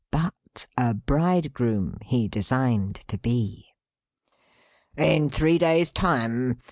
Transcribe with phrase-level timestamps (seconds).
[0.09, 3.67] But, a Bridegroom he designed to be.
[4.97, 6.57] "In three days' time.